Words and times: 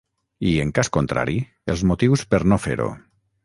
I, 0.51 0.53
en 0.63 0.71
cas 0.79 0.89
contrari, 0.97 1.37
els 1.75 1.87
motius 1.93 2.27
per 2.33 2.43
no 2.53 2.61
fer-ho. 2.67 2.93